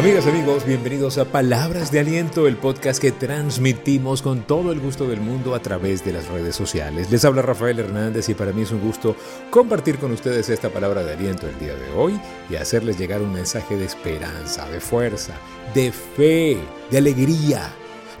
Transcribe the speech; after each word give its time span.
Amigas, 0.00 0.26
amigos, 0.26 0.64
bienvenidos 0.64 1.18
a 1.18 1.26
Palabras 1.26 1.92
de 1.92 2.00
Aliento, 2.00 2.48
el 2.48 2.56
podcast 2.56 3.02
que 3.02 3.12
transmitimos 3.12 4.22
con 4.22 4.40
todo 4.40 4.72
el 4.72 4.80
gusto 4.80 5.06
del 5.06 5.20
mundo 5.20 5.54
a 5.54 5.60
través 5.60 6.02
de 6.06 6.14
las 6.14 6.26
redes 6.28 6.56
sociales. 6.56 7.10
Les 7.10 7.22
habla 7.26 7.42
Rafael 7.42 7.78
Hernández 7.78 8.26
y 8.30 8.34
para 8.34 8.54
mí 8.54 8.62
es 8.62 8.70
un 8.70 8.80
gusto 8.80 9.14
compartir 9.50 9.98
con 9.98 10.10
ustedes 10.12 10.48
esta 10.48 10.70
palabra 10.70 11.04
de 11.04 11.12
aliento 11.12 11.46
el 11.46 11.58
día 11.58 11.74
de 11.74 11.90
hoy 11.94 12.18
y 12.48 12.54
hacerles 12.54 12.98
llegar 12.98 13.20
un 13.20 13.30
mensaje 13.30 13.76
de 13.76 13.84
esperanza, 13.84 14.66
de 14.70 14.80
fuerza, 14.80 15.34
de 15.74 15.92
fe, 15.92 16.56
de 16.90 16.96
alegría 16.96 17.70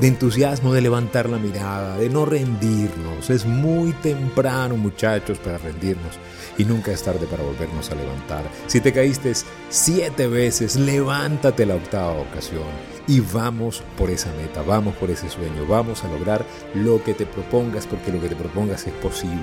de 0.00 0.08
entusiasmo 0.08 0.72
de 0.72 0.82
levantar 0.82 1.28
la 1.28 1.38
mirada, 1.38 1.96
de 1.96 2.08
no 2.08 2.26
rendirnos. 2.26 3.30
Es 3.30 3.46
muy 3.46 3.92
temprano, 3.94 4.76
muchachos, 4.76 5.38
para 5.38 5.58
rendirnos 5.58 6.18
y 6.58 6.64
nunca 6.64 6.92
es 6.92 7.02
tarde 7.02 7.26
para 7.26 7.42
volvernos 7.42 7.90
a 7.90 7.94
levantar. 7.94 8.44
Si 8.66 8.80
te 8.80 8.92
caíste 8.92 9.32
siete 9.68 10.26
veces, 10.26 10.76
levántate 10.76 11.66
la 11.66 11.76
octava 11.76 12.12
ocasión 12.12 12.95
y 13.06 13.20
vamos 13.20 13.82
por 13.96 14.10
esa 14.10 14.32
meta, 14.32 14.62
vamos 14.62 14.94
por 14.96 15.10
ese 15.10 15.28
sueño, 15.28 15.66
vamos 15.66 16.04
a 16.04 16.08
lograr 16.08 16.44
lo 16.74 17.02
que 17.02 17.14
te 17.14 17.26
propongas 17.26 17.86
porque 17.86 18.12
lo 18.12 18.20
que 18.20 18.28
te 18.28 18.36
propongas 18.36 18.86
es 18.86 18.92
posible, 18.94 19.36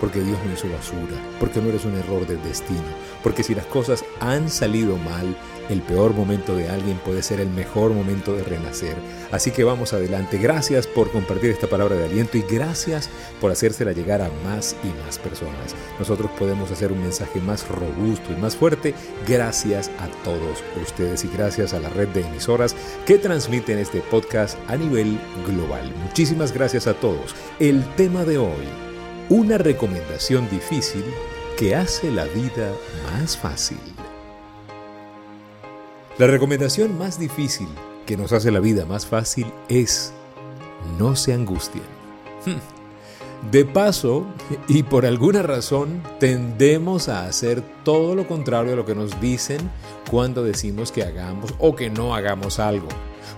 porque 0.00 0.20
Dios 0.20 0.38
no 0.44 0.52
hizo 0.52 0.68
basura, 0.68 1.16
porque 1.38 1.60
no 1.60 1.68
eres 1.68 1.84
un 1.84 1.96
error 1.96 2.26
del 2.26 2.42
destino, 2.42 2.82
porque 3.22 3.42
si 3.42 3.54
las 3.54 3.66
cosas 3.66 4.04
han 4.20 4.50
salido 4.50 4.96
mal, 4.96 5.36
el 5.68 5.80
peor 5.80 6.12
momento 6.12 6.54
de 6.54 6.68
alguien 6.68 6.98
puede 6.98 7.22
ser 7.22 7.40
el 7.40 7.48
mejor 7.48 7.92
momento 7.92 8.34
de 8.34 8.44
renacer. 8.44 8.96
Así 9.30 9.50
que 9.50 9.64
vamos 9.64 9.92
adelante. 9.92 10.38
Gracias 10.38 10.86
por 10.86 11.10
compartir 11.10 11.50
esta 11.50 11.68
palabra 11.68 11.96
de 11.96 12.04
aliento 12.04 12.36
y 12.36 12.42
gracias 12.42 13.08
por 13.40 13.50
hacérsela 13.50 13.92
llegar 13.92 14.20
a 14.20 14.30
más 14.44 14.76
y 14.84 15.04
más 15.04 15.18
personas. 15.18 15.74
Nosotros 15.98 16.30
podemos 16.38 16.70
hacer 16.70 16.92
un 16.92 17.00
mensaje 17.00 17.40
más 17.40 17.66
robusto 17.68 18.32
y 18.32 18.40
más 18.40 18.56
fuerte 18.56 18.94
gracias 19.26 19.90
a 19.98 20.08
todos 20.22 20.62
ustedes 20.82 21.24
y 21.24 21.28
gracias 21.28 21.72
a 21.72 21.80
la 21.80 21.88
red 21.88 22.08
de 22.08 22.20
emisoras 22.20 22.76
que 23.06 23.18
transmiten 23.18 23.78
este 23.78 24.00
podcast 24.00 24.58
a 24.68 24.76
nivel 24.76 25.18
global. 25.46 25.92
Muchísimas 26.02 26.52
gracias 26.52 26.86
a 26.86 26.94
todos. 26.94 27.34
El 27.58 27.84
tema 27.96 28.24
de 28.24 28.38
hoy, 28.38 28.64
una 29.28 29.58
recomendación 29.58 30.48
difícil 30.48 31.04
que 31.58 31.76
hace 31.76 32.10
la 32.10 32.24
vida 32.24 32.72
más 33.12 33.36
fácil. 33.36 33.78
La 36.16 36.26
recomendación 36.26 36.96
más 36.96 37.18
difícil 37.18 37.68
que 38.06 38.16
nos 38.16 38.32
hace 38.32 38.50
la 38.50 38.60
vida 38.60 38.86
más 38.86 39.06
fácil 39.06 39.52
es 39.68 40.12
no 40.98 41.14
se 41.14 41.34
angustien. 41.34 41.84
De 43.50 43.64
paso, 43.64 44.26
y 44.68 44.82
por 44.82 45.06
alguna 45.06 45.42
razón, 45.42 46.02
tendemos 46.18 47.08
a 47.08 47.26
hacer 47.26 47.62
todo 47.84 48.14
lo 48.14 48.26
contrario 48.26 48.72
a 48.72 48.76
lo 48.76 48.86
que 48.86 48.94
nos 48.94 49.20
dicen 49.20 49.70
cuando 50.10 50.42
decimos 50.42 50.90
que 50.90 51.02
hagamos 51.02 51.54
o 51.58 51.76
que 51.76 51.90
no 51.90 52.14
hagamos 52.14 52.58
algo. 52.58 52.88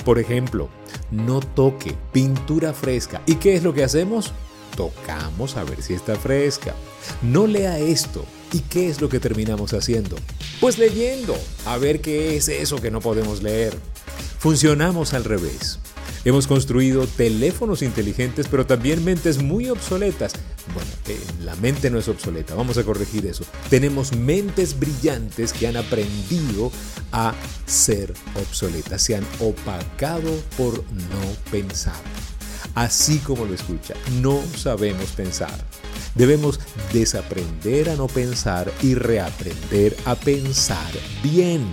Por 0.05 0.19
ejemplo, 0.19 0.69
no 1.11 1.41
toque 1.41 1.97
pintura 2.13 2.73
fresca. 2.73 3.21
¿Y 3.27 3.37
qué 3.37 3.57
es 3.57 3.63
lo 3.63 3.75
que 3.75 3.85
hacemos? 3.85 4.33
Tocamos 4.77 5.57
a 5.57 5.65
ver 5.65 5.83
si 5.83 5.95
está 5.95 6.17
fresca. 6.17 6.75
No 7.23 7.47
lea 7.47 7.79
esto. 7.79 8.25
¿Y 8.53 8.61
qué 8.61 8.89
es 8.89 9.01
lo 9.01 9.09
que 9.09 9.21
terminamos 9.21 9.75
haciendo? 9.75 10.17
Pues 10.61 10.79
leyendo, 10.79 11.37
a 11.67 11.77
ver 11.79 12.01
qué 12.01 12.37
es 12.37 12.49
eso 12.49 12.81
que 12.81 12.91
no 12.91 13.01
podemos 13.01 13.43
leer. 13.43 13.75
Funcionamos 14.39 15.15
al 15.15 15.25
revés. 15.25 15.81
Hemos 16.27 16.49
construido 16.49 17.07
teléfonos 17.07 17.83
inteligentes, 17.83 18.49
pero 18.49 18.67
también 18.67 19.05
mentes 19.05 19.41
muy 19.41 19.71
obsoletas. 19.71 20.33
Bueno, 20.75 20.91
eh, 21.07 21.21
la 21.45 21.55
mente 21.55 21.89
no 21.89 22.01
es 22.01 22.09
obsoleta, 22.09 22.57
vamos 22.57 22.77
a 22.79 22.83
corregir 22.83 23.27
eso. 23.27 23.45
Tenemos 23.71 24.13
mentes 24.13 24.77
brillantes 24.77 25.53
que 25.53 25.69
han 25.69 25.77
aprendido 25.77 26.73
a 27.13 27.33
ser 27.65 28.13
obsoletas, 28.35 29.03
se 29.03 29.15
han 29.15 29.25
opacado 29.39 30.33
por 30.57 30.75
no 30.75 31.53
pensar. 31.53 31.95
Así 32.75 33.19
como 33.19 33.45
lo 33.45 33.55
escucha, 33.55 33.95
no 34.21 34.43
sabemos 34.57 35.13
pensar. 35.13 35.57
Debemos 36.17 36.59
desaprender 36.93 37.89
a 37.89 37.95
no 37.95 38.09
pensar 38.09 38.73
y 38.83 38.97
reaprender 38.97 39.97
a 40.05 40.17
pensar 40.17 40.91
bien. 41.23 41.65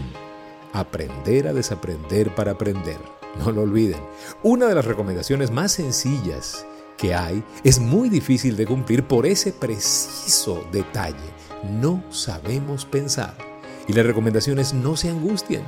Aprender 0.74 1.48
a 1.48 1.54
desaprender 1.54 2.36
para 2.36 2.52
aprender. 2.52 3.23
No 3.40 3.52
lo 3.52 3.62
olviden. 3.62 4.02
Una 4.44 4.68
de 4.68 4.76
las 4.76 4.86
recomendaciones 4.86 5.52
más 5.52 5.72
sencillas 5.72 6.66
que 6.98 7.16
hay 7.16 7.44
es 7.64 7.80
muy 7.80 8.10
difícil 8.10 8.56
de 8.56 8.66
cumplir 8.66 9.04
por 9.04 9.26
ese 9.26 9.52
preciso 9.52 10.64
detalle. 10.72 11.34
No 11.80 12.04
sabemos 12.10 12.86
pensar. 12.86 13.36
Y 13.88 13.94
la 13.94 14.04
recomendación 14.04 14.60
es 14.60 14.74
no 14.74 14.96
se 14.96 15.10
angustien. 15.10 15.64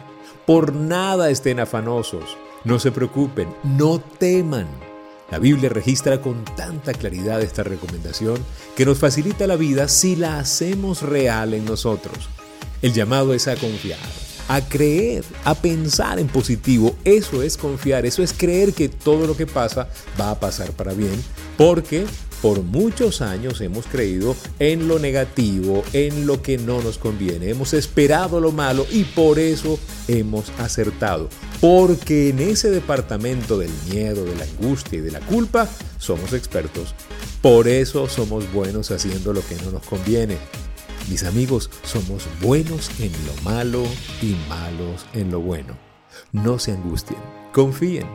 Por 0.46 0.74
nada 0.74 1.30
estén 1.30 1.60
afanosos. 1.60 2.38
No 2.64 2.80
se 2.80 2.92
preocupen. 2.92 3.50
No 3.64 4.00
teman. 4.00 4.68
La 5.32 5.40
Biblia 5.40 5.70
registra 5.70 6.22
con 6.22 6.46
tanta 6.46 6.94
claridad 6.94 7.42
esta 7.42 7.64
recomendación 7.64 8.38
que 8.76 8.86
nos 8.86 9.00
facilita 9.00 9.48
la 9.48 9.56
vida 9.56 9.88
si 9.88 10.16
la 10.16 10.38
hacemos 10.38 11.02
real 11.02 11.56
en 11.56 11.66
nosotros. 11.66 12.30
El 12.82 12.94
llamado 12.94 13.34
es 13.34 13.48
a 13.48 13.56
confiar, 13.56 14.00
a 14.48 14.62
creer, 14.62 15.24
a 15.44 15.56
pensar 15.56 16.20
en 16.20 16.28
positivo. 16.28 16.96
Eso 17.04 17.42
es 17.44 17.58
confiar, 17.58 18.06
eso 18.06 18.24
es 18.24 18.34
creer 18.34 18.74
que 18.74 18.90
todo 18.90 19.28
lo 19.28 19.36
que 19.36 19.48
pasa 19.48 19.90
va 20.20 20.32
a 20.32 20.40
pasar 20.40 20.72
para 20.72 20.94
bien, 20.94 21.24
porque 21.58 22.06
por 22.42 22.62
muchos 22.62 23.22
años 23.22 23.60
hemos 23.62 23.88
creído 23.88 24.36
en 24.60 24.88
lo 24.88 25.00
negativo, 25.00 25.84
en 25.94 26.28
lo 26.28 26.44
que 26.44 26.60
no 26.60 26.80
nos 26.80 27.00
conviene. 27.00 27.50
Hemos 27.50 27.74
esperado 27.74 28.40
lo 28.40 28.52
malo 28.52 28.86
y 28.92 29.04
por 29.04 29.40
eso 29.40 29.80
hemos 30.08 30.52
acertado. 30.60 31.28
Porque 31.60 32.30
en 32.30 32.40
ese 32.40 32.70
departamento 32.70 33.58
del 33.58 33.72
miedo, 33.90 34.26
de 34.26 34.36
la 34.36 34.44
angustia 34.44 35.00
y 35.00 35.02
de 35.02 35.12
la 35.12 35.22
culpa 35.22 35.68
somos 35.98 36.34
expertos. 36.34 36.94
Por 37.42 37.68
eso 37.68 38.08
somos 38.08 38.52
buenos 38.54 38.92
haciendo 38.92 39.34
lo 39.34 39.42
que 39.42 39.56
no 39.56 39.72
nos 39.72 39.84
conviene. 39.84 40.38
Mis 41.10 41.24
amigos, 41.24 41.70
somos 41.84 42.28
buenos 42.42 42.90
en 43.00 43.12
lo 43.26 43.42
malo 43.44 43.84
y 44.22 44.36
malos 44.50 45.06
en 45.14 45.32
lo 45.32 45.40
bueno. 45.40 45.78
No 46.32 46.60
se 46.60 46.72
angustien, 46.72 47.20
confíen, 47.54 48.08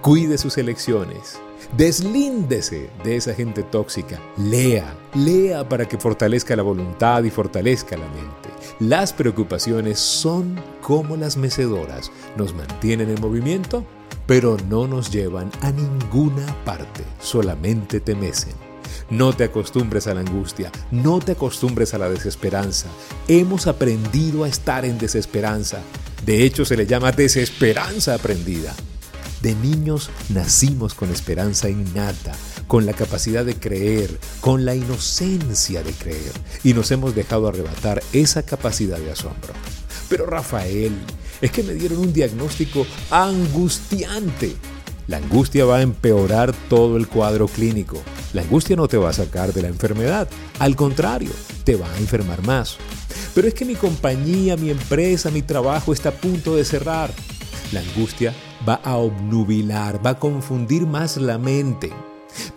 cuide 0.00 0.38
sus 0.38 0.56
elecciones 0.58 1.38
Deslíndese 1.76 2.88
de 3.02 3.16
esa 3.16 3.34
gente 3.34 3.62
tóxica. 3.64 4.20
Lea, 4.36 4.94
lea 5.14 5.68
para 5.68 5.86
que 5.86 5.98
fortalezca 5.98 6.54
la 6.54 6.62
voluntad 6.62 7.24
y 7.24 7.30
fortalezca 7.30 7.96
la 7.96 8.06
mente. 8.08 8.48
Las 8.78 9.12
preocupaciones 9.12 9.98
son 9.98 10.60
como 10.82 11.16
las 11.16 11.36
mecedoras. 11.36 12.12
Nos 12.36 12.54
mantienen 12.54 13.10
en 13.10 13.20
movimiento, 13.20 13.84
pero 14.26 14.56
no 14.68 14.86
nos 14.86 15.10
llevan 15.10 15.50
a 15.62 15.72
ninguna 15.72 16.46
parte. 16.64 17.02
Solamente 17.20 17.98
te 18.00 18.14
mecen. 18.14 18.73
No 19.10 19.34
te 19.34 19.44
acostumbres 19.44 20.06
a 20.06 20.14
la 20.14 20.20
angustia, 20.20 20.72
no 20.90 21.18
te 21.20 21.32
acostumbres 21.32 21.92
a 21.92 21.98
la 21.98 22.08
desesperanza. 22.08 22.88
Hemos 23.28 23.66
aprendido 23.66 24.44
a 24.44 24.48
estar 24.48 24.84
en 24.84 24.98
desesperanza. 24.98 25.80
De 26.24 26.44
hecho, 26.44 26.64
se 26.64 26.76
le 26.76 26.86
llama 26.86 27.12
desesperanza 27.12 28.14
aprendida. 28.14 28.74
De 29.42 29.54
niños 29.54 30.08
nacimos 30.30 30.94
con 30.94 31.10
esperanza 31.10 31.68
innata, 31.68 32.32
con 32.66 32.86
la 32.86 32.94
capacidad 32.94 33.44
de 33.44 33.56
creer, 33.56 34.18
con 34.40 34.64
la 34.64 34.74
inocencia 34.74 35.82
de 35.82 35.92
creer, 35.92 36.32
y 36.62 36.72
nos 36.72 36.90
hemos 36.90 37.14
dejado 37.14 37.46
arrebatar 37.46 38.02
esa 38.14 38.42
capacidad 38.42 38.98
de 38.98 39.12
asombro. 39.12 39.52
Pero 40.08 40.24
Rafael, 40.24 40.92
es 41.42 41.50
que 41.50 41.62
me 41.62 41.74
dieron 41.74 41.98
un 41.98 42.12
diagnóstico 42.14 42.86
angustiante. 43.10 44.54
La 45.08 45.18
angustia 45.18 45.66
va 45.66 45.76
a 45.76 45.82
empeorar 45.82 46.54
todo 46.70 46.96
el 46.96 47.06
cuadro 47.06 47.48
clínico. 47.48 48.02
La 48.34 48.42
angustia 48.42 48.74
no 48.74 48.88
te 48.88 48.96
va 48.96 49.10
a 49.10 49.14
sacar 49.14 49.52
de 49.52 49.62
la 49.62 49.68
enfermedad, 49.68 50.28
al 50.58 50.74
contrario, 50.74 51.30
te 51.62 51.76
va 51.76 51.88
a 51.88 51.98
enfermar 51.98 52.44
más. 52.44 52.76
Pero 53.32 53.46
es 53.46 53.54
que 53.54 53.64
mi 53.64 53.76
compañía, 53.76 54.56
mi 54.56 54.70
empresa, 54.70 55.30
mi 55.30 55.40
trabajo 55.40 55.92
está 55.92 56.08
a 56.08 56.12
punto 56.12 56.56
de 56.56 56.64
cerrar. 56.64 57.12
La 57.72 57.78
angustia 57.78 58.34
va 58.68 58.80
a 58.82 58.96
obnubilar, 58.96 60.04
va 60.04 60.10
a 60.10 60.18
confundir 60.18 60.84
más 60.84 61.16
la 61.16 61.38
mente. 61.38 61.92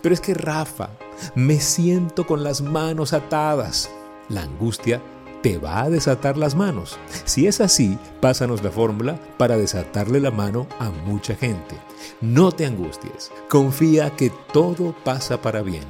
Pero 0.02 0.12
es 0.12 0.20
que 0.20 0.34
Rafa, 0.34 0.90
me 1.36 1.60
siento 1.60 2.26
con 2.26 2.42
las 2.42 2.60
manos 2.60 3.12
atadas. 3.12 3.88
La 4.28 4.42
angustia 4.42 5.00
te 5.42 5.58
va 5.58 5.82
a 5.82 5.90
desatar 5.90 6.36
las 6.36 6.54
manos. 6.54 6.98
Si 7.24 7.46
es 7.46 7.60
así, 7.60 7.98
pásanos 8.20 8.62
la 8.62 8.70
fórmula 8.70 9.18
para 9.36 9.56
desatarle 9.56 10.20
la 10.20 10.30
mano 10.30 10.66
a 10.78 10.90
mucha 10.90 11.34
gente. 11.34 11.76
No 12.20 12.52
te 12.52 12.66
angusties, 12.66 13.30
confía 13.48 14.10
que 14.16 14.32
todo 14.52 14.94
pasa 15.04 15.40
para 15.40 15.62
bien. 15.62 15.84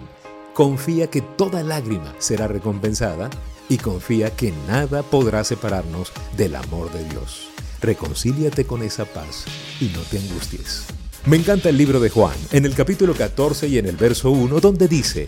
Confía 0.55 1.09
que 1.09 1.21
toda 1.21 1.63
lágrima 1.63 2.15
será 2.19 2.49
recompensada 2.49 3.31
y 3.69 3.79
confía 3.79 4.35
que 4.35 4.53
nada 4.67 5.03
podrá 5.03 5.45
separarnos 5.45 6.13
del 6.37 6.57
amor 6.57 6.91
de 6.93 7.05
Dios 7.05 7.49
reconcíliate 7.81 8.65
con 8.65 8.83
esa 8.83 9.05
paz 9.05 9.45
y 9.81 9.87
no 9.87 10.01
te 10.03 10.19
angusties. 10.19 10.85
Me 11.27 11.37
encanta 11.37 11.69
el 11.69 11.77
libro 11.77 12.01
de 12.01 12.11
Juan, 12.11 12.37
en 12.53 12.65
el 12.65 12.75
capítulo 12.75 13.15
14 13.15 13.69
y 13.69 13.79
en 13.79 13.87
el 13.87 13.97
verso 13.97 14.31
1, 14.31 14.61
donde 14.61 14.89
dice, 14.89 15.27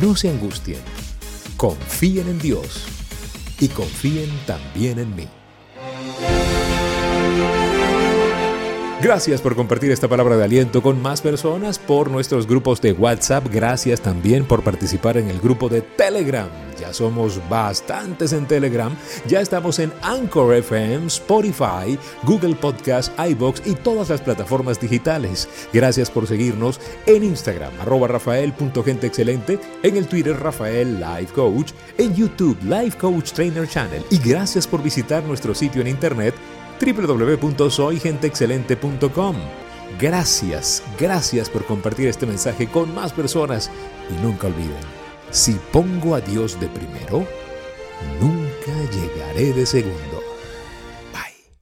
no 0.00 0.16
se 0.16 0.30
angustien, 0.30 0.80
confíen 1.56 2.28
en 2.28 2.38
Dios 2.38 2.82
y 3.62 3.68
confíen 3.68 4.28
también 4.44 4.98
en 4.98 5.14
mí. 5.14 5.28
Gracias 9.02 9.40
por 9.40 9.56
compartir 9.56 9.90
esta 9.90 10.06
palabra 10.06 10.36
de 10.36 10.44
aliento 10.44 10.80
con 10.80 11.02
más 11.02 11.20
personas 11.20 11.76
por 11.76 12.08
nuestros 12.08 12.46
grupos 12.46 12.80
de 12.80 12.92
WhatsApp. 12.92 13.48
Gracias 13.52 14.00
también 14.00 14.44
por 14.44 14.62
participar 14.62 15.16
en 15.16 15.28
el 15.28 15.40
grupo 15.40 15.68
de 15.68 15.82
Telegram. 15.82 16.48
Ya 16.78 16.92
somos 16.92 17.40
bastantes 17.48 18.32
en 18.32 18.46
Telegram. 18.46 18.96
Ya 19.26 19.40
estamos 19.40 19.80
en 19.80 19.92
Anchor 20.02 20.54
FM, 20.54 21.08
Spotify, 21.08 21.98
Google 22.22 22.54
Podcast, 22.54 23.12
iBox 23.18 23.66
y 23.66 23.74
todas 23.74 24.08
las 24.08 24.20
plataformas 24.20 24.80
digitales. 24.80 25.48
Gracias 25.72 26.08
por 26.08 26.28
seguirnos 26.28 26.80
en 27.06 27.24
Instagram, 27.24 27.72
arroba 27.80 28.06
rafael.genteexcelente, 28.06 29.58
en 29.82 29.96
el 29.96 30.06
Twitter 30.06 30.38
Rafael 30.38 31.00
Life 31.00 31.34
Coach, 31.34 31.72
en 31.98 32.14
YouTube 32.14 32.56
Life 32.62 32.96
Coach 32.98 33.32
Trainer 33.32 33.66
Channel 33.66 34.04
y 34.10 34.18
gracias 34.18 34.64
por 34.64 34.80
visitar 34.80 35.24
nuestro 35.24 35.56
sitio 35.56 35.80
en 35.80 35.88
internet 35.88 36.36
www.soygenteexcelente.com. 36.82 39.36
Gracias, 40.00 40.82
gracias 40.98 41.48
por 41.48 41.64
compartir 41.64 42.08
este 42.08 42.26
mensaje 42.26 42.66
con 42.66 42.92
más 42.94 43.12
personas 43.12 43.70
y 44.10 44.14
nunca 44.22 44.48
olviden, 44.48 44.74
si 45.30 45.52
pongo 45.70 46.16
a 46.16 46.20
Dios 46.20 46.58
de 46.58 46.66
primero, 46.68 47.24
nunca 48.20 48.72
llegaré 48.90 49.52
de 49.52 49.64
segundo. 49.64 50.11